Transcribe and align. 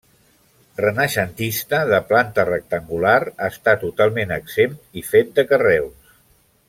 Renaixentista, 0.79 1.81
de 1.91 1.99
planta 2.13 2.45
rectangular, 2.49 3.13
està 3.49 3.77
totalment 3.85 4.35
exempt 4.39 5.01
i 5.03 5.05
fet 5.11 5.31
de 5.39 5.47
carreus. 5.53 6.19